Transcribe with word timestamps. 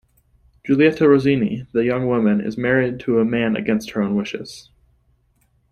"Julieta 0.67 1.07
Rossini", 1.07 1.67
the 1.73 1.83
young 1.85 2.07
woman, 2.07 2.41
is 2.41 2.57
married 2.57 3.01
to 3.01 3.19
a 3.19 3.23
man 3.23 3.55
against 3.55 3.91
her 3.91 4.01
own 4.01 4.15
wishes. 4.15 4.71